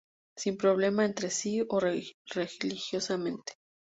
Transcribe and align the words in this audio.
Sin 0.35 0.57
problemas 0.57 1.05
entre 1.07 1.29
sí 1.29 1.61
o 1.69 1.79
religiosamente. 1.79 3.53